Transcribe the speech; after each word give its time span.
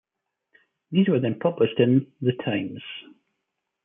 These 0.89 1.09
were 1.09 1.19
then 1.19 1.37
published 1.39 1.79
in 1.79 2.11
"The 2.21 2.33
Times". 2.43 2.81